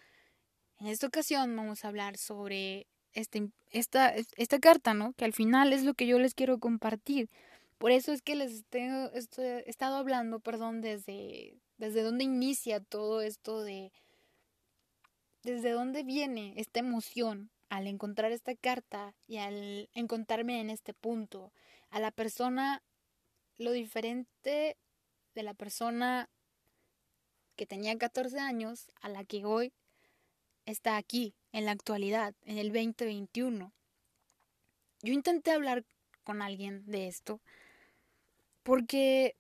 [0.80, 5.14] en esta ocasión vamos a hablar sobre este, esta, esta carta, ¿no?
[5.14, 7.30] Que al final es lo que yo les quiero compartir.
[7.78, 13.22] Por eso es que les tengo, he estado hablando, perdón, desde, desde dónde inicia todo
[13.22, 13.92] esto de...
[15.44, 21.54] Desde dónde viene esta emoción al encontrar esta carta y al encontrarme en este punto.
[21.90, 22.84] A la persona,
[23.58, 24.78] lo diferente
[25.36, 26.30] de la persona
[27.56, 29.72] que tenía 14 años a la que hoy
[30.66, 33.72] está aquí, en la actualidad, en el 2021.
[35.02, 35.86] Yo intenté hablar
[36.26, 37.40] con alguien de esto
[38.64, 39.38] porque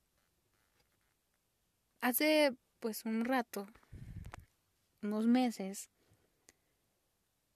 [2.00, 3.67] hace pues un rato,
[5.02, 5.89] unos meses,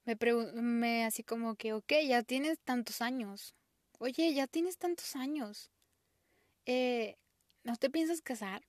[0.05, 0.15] me,
[0.61, 3.55] me así como que, ok, ya tienes tantos años.
[3.99, 5.71] Oye, ya tienes tantos años.
[6.65, 7.17] Eh,
[7.63, 8.61] ¿No te piensas casar?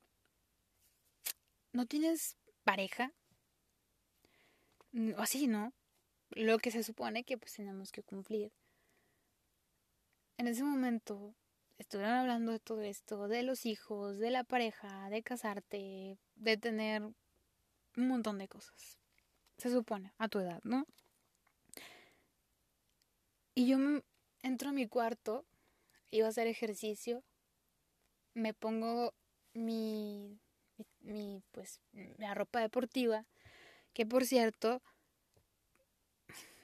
[1.73, 3.13] ¿No tienes pareja?
[4.93, 5.73] Mm, o así, ¿no?
[6.31, 8.53] Lo que se supone que pues tenemos que cumplir.
[10.39, 11.35] En ese momento
[11.79, 17.03] estuvieron hablando de todo esto, de los hijos, de la pareja, de casarte, de tener
[17.03, 17.15] un
[18.09, 18.99] montón de cosas.
[19.59, 20.87] Se supone, a tu edad, ¿no?
[23.59, 23.79] Y yo
[24.43, 25.47] entro a mi cuarto,
[26.11, 27.25] iba a hacer ejercicio,
[28.35, 29.15] me pongo
[29.55, 30.39] mi
[31.01, 31.81] mi, pues,
[32.19, 33.25] la ropa deportiva,
[33.95, 34.83] que por cierto,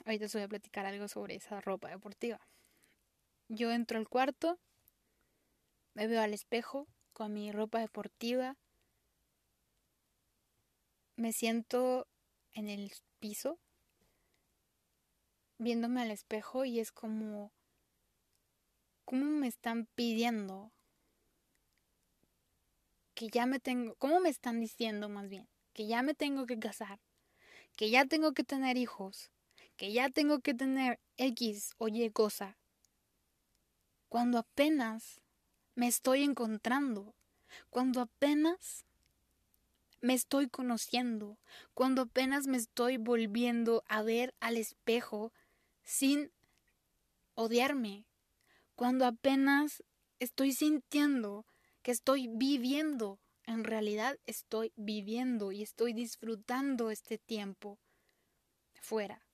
[0.05, 2.41] ahorita os voy a platicar algo sobre esa ropa deportiva.
[3.49, 4.59] Yo entro al cuarto,
[5.95, 8.59] me veo al espejo con mi ropa deportiva,
[11.17, 12.07] me siento
[12.53, 13.59] en el piso,
[15.63, 17.53] viéndome al espejo y es como,
[19.05, 20.73] ¿cómo me están pidiendo
[23.15, 25.49] que ya me tengo, ¿cómo me están diciendo más bien?
[25.73, 27.01] Que ya me tengo que casar,
[27.77, 29.31] que ya tengo que tener hijos,
[29.77, 32.59] que ya tengo que tener X o Y cosa,
[34.09, 35.21] cuando apenas
[35.75, 37.15] me estoy encontrando,
[37.71, 38.85] cuando apenas
[40.01, 41.39] me estoy conociendo,
[41.75, 45.33] cuando apenas me estoy volviendo a ver al espejo
[45.85, 46.33] sin
[47.35, 48.07] odiarme,
[48.75, 49.83] cuando apenas
[50.19, 51.47] estoy sintiendo
[51.83, 53.21] que estoy viviendo.
[53.45, 57.79] En realidad estoy viviendo y estoy disfrutando este tiempo
[58.81, 59.27] fuera.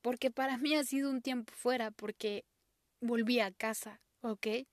[0.00, 2.44] Porque para mí ha sido un tiempo fuera porque
[3.00, 4.66] volví a casa, ¿ok?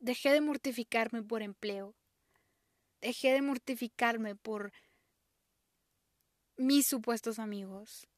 [0.00, 1.94] Dejé de mortificarme por empleo.
[3.00, 4.72] Dejé de mortificarme por
[6.56, 8.08] mis supuestos amigos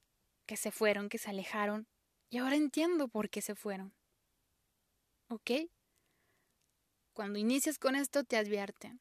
[0.47, 1.87] que se fueron, que se alejaron.
[2.31, 3.95] Y ahora entiendo por qué se fueron.
[5.29, 5.51] ¿Ok?
[7.13, 9.01] Cuando inicias con esto te advierten.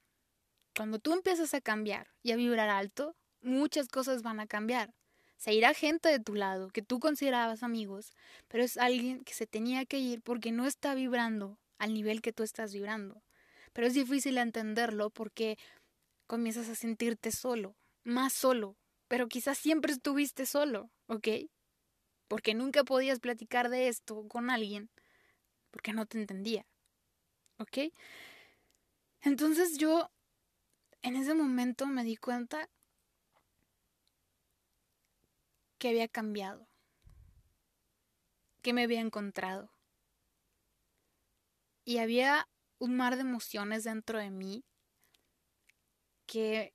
[0.76, 4.94] Cuando tú empiezas a cambiar y a vibrar alto, muchas cosas van a cambiar.
[5.38, 8.14] Se irá gente de tu lado que tú considerabas amigos,
[8.48, 12.32] pero es alguien que se tenía que ir porque no está vibrando al nivel que
[12.32, 13.24] tú estás vibrando.
[13.74, 15.58] Pero es difícil entenderlo porque
[16.28, 18.78] comienzas a sentirte solo, más solo,
[19.12, 21.28] pero quizás siempre estuviste solo, ¿ok?
[22.30, 24.90] Porque nunca podías platicar de esto con alguien
[25.70, 26.66] porque no te entendía.
[27.58, 27.94] ¿ok?
[29.20, 30.10] Entonces yo
[31.02, 32.70] en ese momento me di cuenta
[35.78, 36.70] que había cambiado,
[38.62, 39.74] que me había encontrado.
[41.84, 42.48] Y había
[42.80, 44.64] un mar de emociones dentro de mí
[46.28, 46.74] que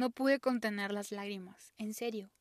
[0.00, 2.32] no pude contener las lágrimas, en serio.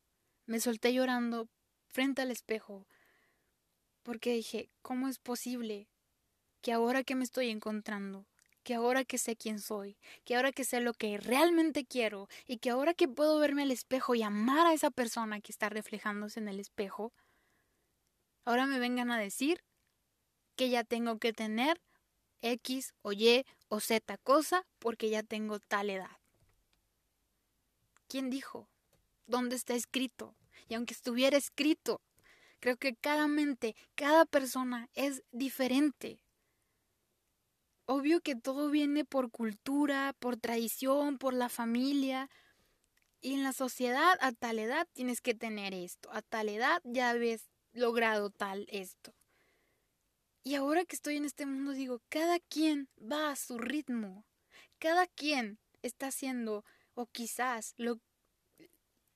[0.45, 1.49] Me solté llorando
[1.89, 2.87] frente al espejo
[4.01, 5.89] porque dije, ¿cómo es posible
[6.61, 8.27] que ahora que me estoy encontrando,
[8.63, 12.59] que ahora que sé quién soy, que ahora que sé lo que realmente quiero y
[12.59, 16.39] que ahora que puedo verme al espejo y amar a esa persona que está reflejándose
[16.39, 17.11] en el espejo,
[18.45, 19.65] ahora me vengan a decir
[20.55, 21.81] que ya tengo que tener
[22.41, 26.18] X o Y o Z cosa porque ya tengo tal edad.
[28.09, 28.67] ¿Quién dijo?
[29.29, 30.35] dónde está escrito.
[30.67, 32.01] Y aunque estuviera escrito,
[32.59, 36.21] creo que cada mente, cada persona es diferente.
[37.85, 42.29] Obvio que todo viene por cultura, por tradición, por la familia.
[43.21, 46.09] Y en la sociedad, a tal edad tienes que tener esto.
[46.11, 49.15] A tal edad ya habéis logrado tal esto.
[50.43, 54.25] Y ahora que estoy en este mundo digo, cada quien va a su ritmo.
[54.77, 56.63] Cada quien está haciendo,
[56.99, 58.01] o quizás lo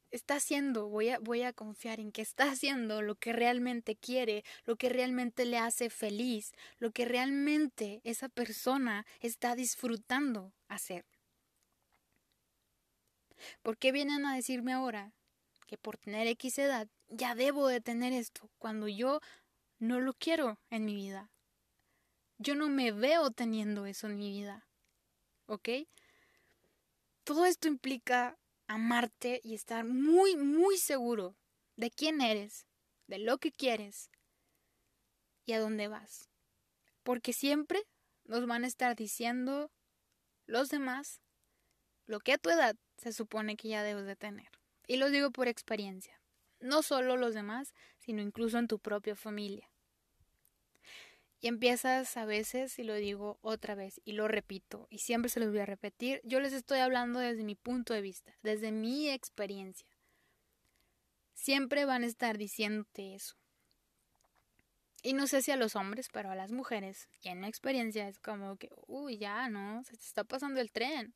[0.09, 4.87] está haciendo, voy a, confiar en que está haciendo lo que realmente quiere, lo que
[4.87, 11.03] realmente le hace feliz, lo que realmente esa persona está disfrutando hacer.
[13.61, 15.11] ¿Por qué vienen a decirme ahora
[15.67, 19.19] que por tener X edad ya debo de tener esto cuando yo
[19.79, 21.31] no lo quiero en mi vida?
[22.37, 24.69] Yo no me veo teniendo eso en mi vida.
[25.47, 25.67] ¿Ok?
[27.23, 31.35] Todo esto implica amarte y estar muy, muy seguro
[31.75, 32.65] de quién eres,
[33.07, 34.09] de lo que quieres
[35.45, 36.29] y a dónde vas.
[37.03, 37.83] Porque siempre
[38.25, 39.71] nos van a estar diciendo
[40.45, 41.21] los demás
[42.05, 44.49] lo que a tu edad se supone que ya debes de tener.
[44.87, 46.19] Y lo digo por experiencia.
[46.59, 49.72] No solo los demás, sino incluso en tu propia familia.
[51.43, 55.41] Y empiezas a veces, y lo digo otra vez, y lo repito, y siempre se
[55.41, 59.09] los voy a repetir, yo les estoy hablando desde mi punto de vista, desde mi
[59.09, 59.85] experiencia.
[61.33, 63.35] Siempre van a estar diciéndote eso.
[65.01, 68.07] Y no sé si a los hombres, pero a las mujeres, y en mi experiencia
[68.07, 69.83] es como que, uy, ya, ¿no?
[69.83, 71.13] Se te está pasando el tren.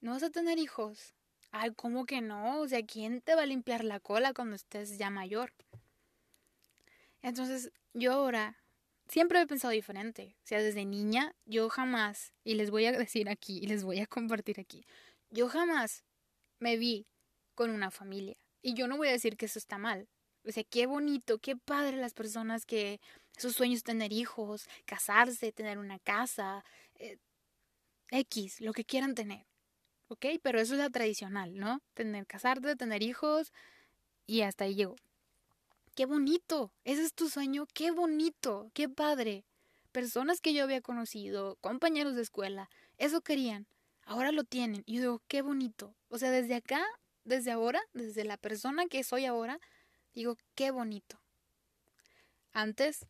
[0.00, 1.16] No vas a tener hijos.
[1.50, 2.60] Ay, ¿cómo que no?
[2.60, 5.52] O sea, ¿quién te va a limpiar la cola cuando estés ya mayor?
[7.22, 8.56] Entonces, yo ahora
[9.08, 10.36] siempre he pensado diferente.
[10.44, 14.00] O sea, desde niña, yo jamás, y les voy a decir aquí, y les voy
[14.00, 14.84] a compartir aquí,
[15.30, 16.04] yo jamás
[16.58, 17.06] me vi
[17.54, 18.36] con una familia.
[18.62, 20.08] Y yo no voy a decir que eso está mal.
[20.44, 23.00] O sea, qué bonito, qué padre las personas que
[23.36, 26.64] sus sueños tener hijos, casarse, tener una casa,
[26.94, 27.18] eh,
[28.10, 29.46] X, lo que quieran tener.
[30.08, 30.26] ¿Ok?
[30.42, 31.80] Pero eso es la tradicional, ¿no?
[31.94, 33.52] Tener, casarte, tener hijos
[34.26, 34.96] y hasta ahí llegó.
[35.96, 39.46] Qué bonito, ese es tu sueño, qué bonito, qué padre.
[39.92, 43.66] Personas que yo había conocido, compañeros de escuela, eso querían,
[44.04, 44.82] ahora lo tienen.
[44.84, 45.96] Y yo digo, qué bonito.
[46.10, 46.84] O sea, desde acá,
[47.24, 49.58] desde ahora, desde la persona que soy ahora,
[50.12, 51.18] digo, qué bonito.
[52.52, 53.06] Antes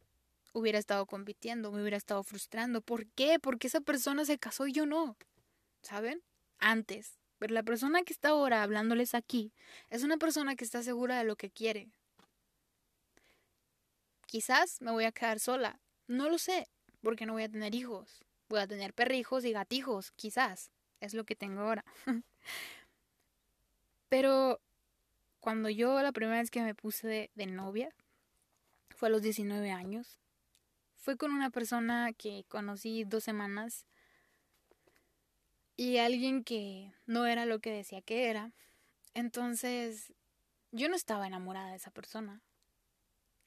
[0.52, 2.82] hubiera estado compitiendo, me hubiera estado frustrando.
[2.82, 3.40] ¿Por qué?
[3.40, 5.16] Porque esa persona se casó y yo no.
[5.82, 6.22] ¿Saben?
[6.60, 7.18] Antes.
[7.38, 9.52] Pero la persona que está ahora hablándoles aquí
[9.90, 11.90] es una persona que está segura de lo que quiere,
[14.26, 15.80] Quizás me voy a quedar sola.
[16.08, 16.68] No lo sé,
[17.00, 18.24] porque no voy a tener hijos.
[18.48, 20.70] Voy a tener perrijos y gatijos, quizás.
[21.00, 21.84] Es lo que tengo ahora.
[24.08, 24.60] Pero
[25.40, 27.94] cuando yo la primera vez que me puse de, novia,
[28.90, 30.18] fue a los 19 años.
[30.94, 33.86] Fue con una persona que conocí dos semanas
[35.76, 38.52] y alguien que no era lo que decía que era.
[39.14, 40.12] Entonces,
[40.72, 42.42] yo no estaba enamorada de esa persona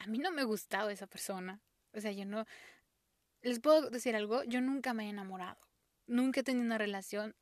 [0.10, 1.62] mí no me gustaba esa persona.
[1.93, 2.45] O sea, yo no...
[3.41, 5.58] Les puedo decir algo, yo nunca me he enamorado.
[6.08, 7.36] Nunca he tenido una relación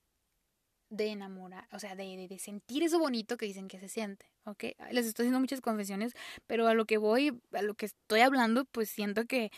[0.90, 4.64] de enamorar, o sea, de, de, sentir eso bonito que dicen que se siente, ¿ok?
[4.92, 6.14] Les estoy haciendo muchas confesiones,
[6.46, 9.52] pero a lo que voy, a lo que estoy hablando, pues siento que,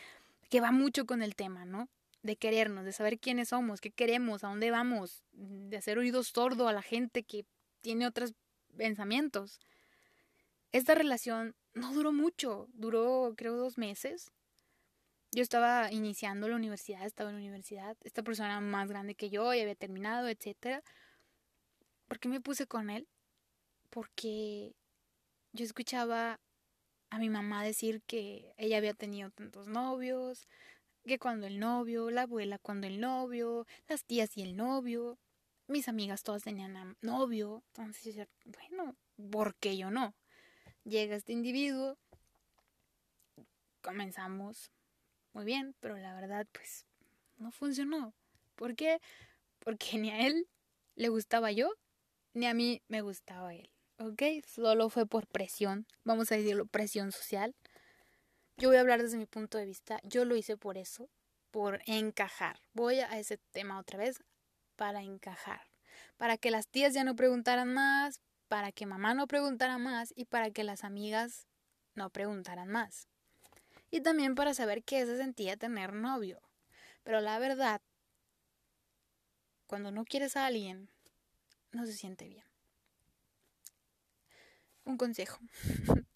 [0.50, 1.88] que va mucho con el tema, ¿no?
[2.24, 6.67] De querernos, de saber quiénes somos, qué queremos, a dónde vamos, de hacer oído sordo
[6.67, 7.45] a la gente que
[7.82, 8.34] tiene otros
[8.76, 9.60] pensamientos.
[10.72, 14.32] Esta relación no duró mucho, duró creo dos meses.
[15.32, 19.54] Yo estaba iniciando la universidad, estaba en la universidad, esta persona más grande que yo
[19.54, 20.84] y había terminado, etc.
[22.08, 23.08] ¿Por qué me puse con él?
[23.92, 24.76] Porque
[25.54, 26.40] yo escuchaba
[27.12, 30.48] a mi mamá decir que ella había tenido tantos novios,
[31.06, 35.18] que cuando el novio, la abuela cuando el novio, las tías y el novio,
[35.68, 38.96] mis amigas todas tenían novio, entonces bueno,
[39.32, 40.15] ¿por qué yo no?
[40.90, 42.00] Llega este individuo,
[43.81, 44.71] comenzamos
[45.33, 46.87] muy bien, pero la verdad pues
[47.37, 48.15] no funcionó.
[48.56, 49.00] ¿Por qué?
[49.60, 50.48] Porque ni a él
[50.96, 51.71] le gustaba yo,
[52.33, 53.69] ni a mí me gustaba él.
[54.00, 54.23] ¿Ok?
[54.48, 57.56] Solo fue por presión, vamos a decirlo, presión social.
[58.58, 61.08] Yo voy a hablar desde mi punto de vista, yo lo hice por eso,
[61.52, 62.62] por encajar.
[62.73, 64.17] Voy a ese tema otra vez,
[64.75, 65.62] para encajar.
[66.17, 70.25] Para que las tías ya no preguntaran más, para que mamá no preguntara más y
[70.25, 71.47] para que las amigas
[71.95, 73.08] no preguntaran más.
[73.91, 76.41] Y también para saber qué se sentía tener novio.
[77.04, 77.81] Pero la verdad,
[79.67, 80.89] cuando no quieres a alguien,
[81.71, 82.50] no se siente bien.
[84.89, 85.39] un consejo.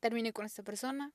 [0.00, 1.12] Terminé con esta persona,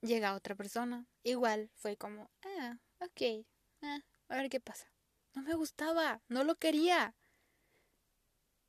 [0.00, 3.46] llega otra persona, igual fue como, ah, ok,
[3.82, 4.92] ah, a ver qué pasa.
[5.34, 7.14] No me gustaba, no lo quería.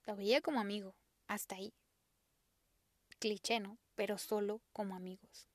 [0.06, 0.96] Lo veía como amigo,
[1.28, 1.74] hasta ahí.
[3.20, 3.78] Cliché, ¿no?
[3.96, 5.48] Pero solo como amigos.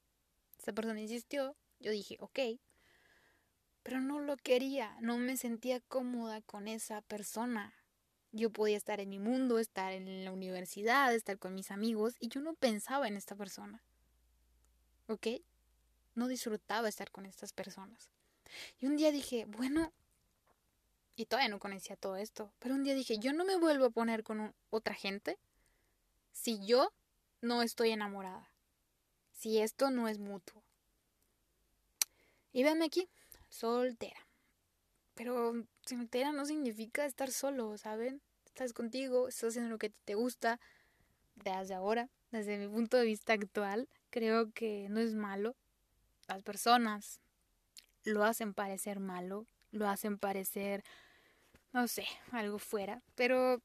[0.59, 2.39] Esta persona insistió, yo dije, ok,
[3.83, 7.75] pero no lo quería, no me sentía cómoda con esa persona.
[8.33, 12.29] Yo podía estar en mi mundo, estar en la universidad, estar con mis amigos y
[12.29, 13.83] yo no pensaba en esta persona.
[15.07, 15.29] ¿Ok?
[16.15, 18.11] No disfrutaba estar con estas personas.
[18.79, 19.93] Y un día dije, bueno,
[21.19, 23.91] y todavía no conocía todo esto, pero un día dije, yo no me vuelvo a
[23.91, 25.37] poner con otra gente
[26.31, 26.93] si yo
[27.41, 28.53] no estoy enamorada,
[29.33, 30.63] si esto no es mutuo.
[32.53, 33.09] Y véanme aquí,
[33.49, 34.29] soltera.
[35.15, 35.55] Pero
[35.85, 38.23] soltera no significa estar solo, ¿saben?
[38.47, 40.61] Estás contigo, estás haciendo lo que te gusta.
[41.35, 45.57] Desde ahora, desde mi punto de vista actual, creo que no es malo.
[46.29, 47.19] Las personas
[48.05, 50.85] lo hacen parecer malo, lo hacen parecer,
[51.73, 53.03] no sé, algo fuera.
[53.15, 53.63] Pero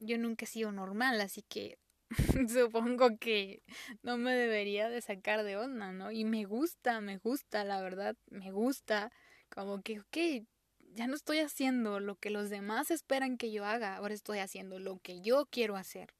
[0.00, 1.78] yo nunca he sido normal, así que
[2.48, 3.62] supongo que
[4.02, 6.10] no me debería de sacar de onda, ¿no?
[6.10, 9.10] Y me gusta, me gusta, la verdad, me gusta.
[9.48, 10.46] Como que, ok,
[10.94, 14.78] ya no estoy haciendo lo que los demás esperan que yo haga, ahora estoy haciendo
[14.78, 16.14] lo que yo quiero hacer.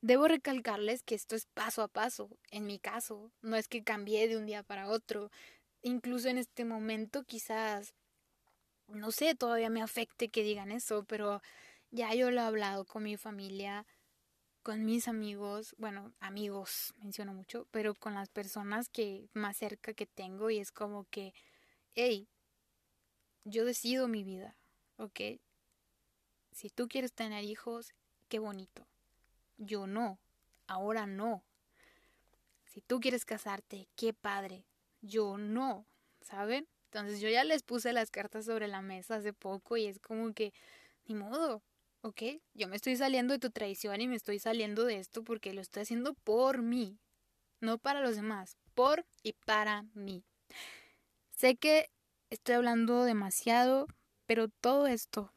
[0.00, 4.26] Debo recalcarles que esto es paso a paso, en mi caso, no es que cambié
[4.26, 5.30] de un día para otro.
[5.80, 7.94] Incluso en este momento quizás,
[8.94, 11.42] no sé, todavía me afecte que digan eso, pero
[11.90, 13.86] ya yo lo he hablado con mi familia,
[14.62, 20.06] con mis amigos, bueno, amigos menciono mucho, pero con las personas que más cerca que
[20.06, 21.34] tengo y es como que,
[21.94, 22.28] hey,
[23.44, 24.56] yo decido mi vida,
[24.96, 25.20] ¿ok?
[26.52, 27.92] Si tú quieres tener hijos,
[28.28, 28.86] qué bonito.
[29.58, 30.18] Yo no,
[30.66, 31.42] ahora no.
[32.66, 34.64] Si tú quieres casarte, qué padre.
[35.00, 35.86] Yo no,
[36.20, 36.68] ¿saben?
[36.92, 40.34] Entonces yo ya les puse las cartas sobre la mesa hace poco y es como
[40.34, 40.52] que,
[41.06, 41.62] ni modo,
[42.02, 42.22] ok,
[42.52, 45.62] yo me estoy saliendo de tu traición y me estoy saliendo de esto porque lo
[45.62, 46.98] estoy haciendo por mí,
[47.60, 50.22] no para los demás, por y para mí.
[51.30, 51.88] Sé que
[52.28, 53.86] estoy hablando demasiado,
[54.26, 55.32] pero todo esto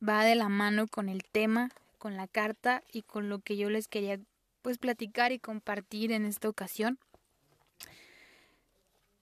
[0.00, 3.70] va de la mano con el tema, con la carta y con lo que yo
[3.70, 4.20] les quería
[4.62, 7.00] pues platicar y compartir en esta ocasión.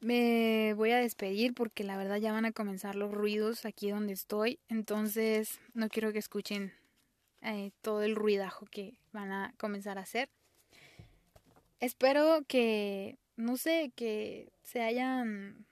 [0.01, 4.13] Me voy a despedir porque la verdad ya van a comenzar los ruidos aquí donde
[4.13, 6.73] estoy, entonces no quiero que escuchen
[7.43, 10.29] eh, todo el ruidajo que van a comenzar a hacer.
[11.81, 15.67] Espero que, no sé, que se hayan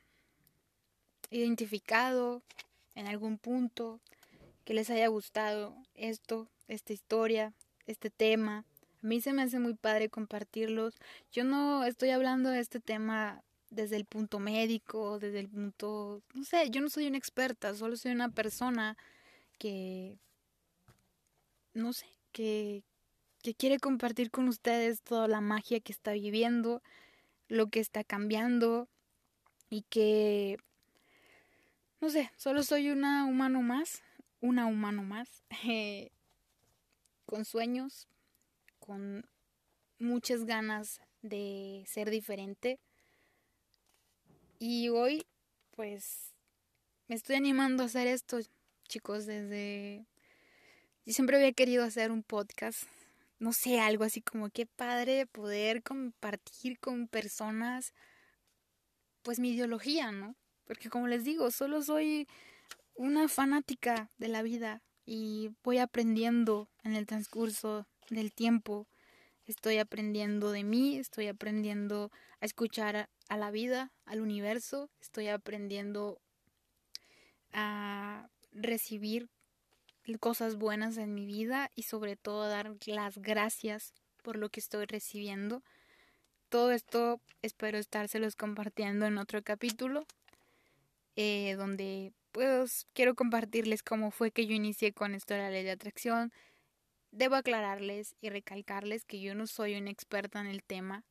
[1.31, 2.43] identificado
[2.95, 4.01] en algún punto,
[4.65, 7.53] que les haya gustado esto, esta historia,
[7.87, 8.65] este tema.
[9.03, 10.95] A mí se me hace muy padre compartirlos.
[11.31, 13.43] Yo no estoy hablando de este tema
[13.77, 17.97] desde el punto médico, desde el punto, no sé, yo no soy una experta, solo
[17.97, 18.97] soy una persona
[19.59, 20.19] que,
[21.75, 22.83] no sé, que,
[23.43, 26.83] que quiere compartir con ustedes toda la magia que está viviendo,
[27.49, 28.89] lo que está cambiando
[29.69, 30.57] y que,
[32.01, 34.03] no sé, solo soy una humano más,
[34.41, 35.45] una humano más,
[37.27, 38.09] con sueños,
[38.79, 39.29] con
[39.99, 42.81] muchas ganas de ser diferente
[44.59, 45.27] y hoy,
[45.73, 46.35] pues,
[47.09, 48.39] me estoy animando a hacer esto,
[48.89, 50.07] chicos, desde...
[51.05, 52.83] Yo siempre había querido hacer un podcast,
[53.39, 57.93] no sé, algo así como qué padre poder compartir con personas,
[59.23, 60.37] pues, mi ideología, ¿no?
[60.65, 62.27] Porque como les digo, solo soy
[62.95, 68.89] una fanática de la vida y voy aprendiendo en el transcurso del tiempo.
[69.47, 76.21] Estoy aprendiendo de mí, estoy aprendiendo a escuchar a la vida, al universo, estoy aprendiendo
[77.53, 79.29] a recibir
[80.21, 84.87] cosas buenas en mi vida y sobre todo dar las gracias por lo que estoy
[84.87, 85.63] recibiendo.
[86.49, 90.07] Todo esto espero estárselos compartiendo en otro capítulo,
[91.17, 95.65] eh, donde pues quiero compartirles cómo fue que yo inicié con esto de la ley
[95.65, 96.33] de atracción.
[97.11, 101.05] Debo aclararles y recalcarles que yo no soy una experta en el tema,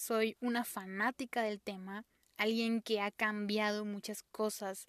[0.00, 2.06] soy una fanática del tema,
[2.38, 4.88] alguien que ha cambiado muchas cosas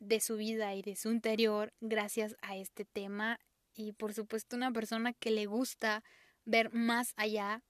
[0.00, 3.38] de su vida y de su interior gracias a este tema
[3.74, 6.02] y por supuesto una persona que le gusta
[6.44, 7.62] ver más allá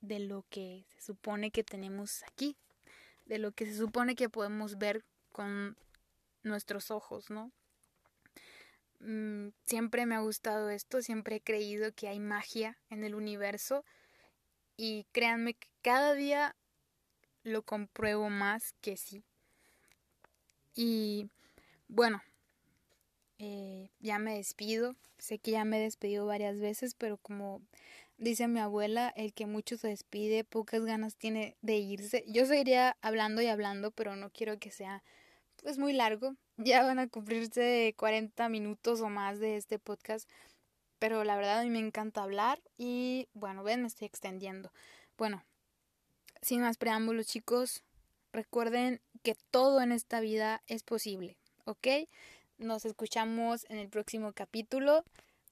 [0.00, 2.56] de lo que se supone que tenemos aquí,
[3.26, 5.76] de lo que se supone que podemos ver con
[6.42, 7.52] nuestros ojos, ¿no?
[8.98, 13.84] Mm, siempre me ha gustado esto, siempre he creído que hay magia en el universo
[14.82, 16.56] y créanme que cada día
[17.42, 19.22] lo compruebo más que sí.
[20.74, 21.28] Y
[21.88, 22.22] bueno,
[23.36, 24.96] eh, ya me despido.
[25.18, 27.60] Sé que ya me he despedido varias veces, pero como
[28.16, 32.24] dice mi abuela, el que mucho se despide, pocas ganas tiene de irse.
[32.26, 35.04] Yo seguiría hablando y hablando, pero no quiero que sea
[35.62, 36.36] pues muy largo.
[36.56, 40.26] Ya van a cumplirse 40 minutos o más de este podcast.
[41.00, 44.70] Pero la verdad a mí me encanta hablar y bueno, ven, me estoy extendiendo.
[45.18, 45.42] Bueno,
[46.42, 47.82] sin más preámbulos chicos,
[48.32, 51.88] recuerden que todo en esta vida es posible, ¿ok?
[52.58, 55.02] Nos escuchamos en el próximo capítulo.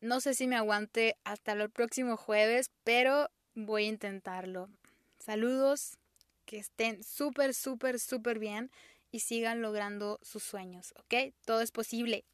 [0.01, 4.69] No sé si me aguante hasta el próximo jueves, pero voy a intentarlo.
[5.19, 5.97] Saludos,
[6.45, 8.71] que estén súper, súper, súper bien
[9.11, 11.35] y sigan logrando sus sueños, ¿ok?
[11.47, 12.25] Todo es posible.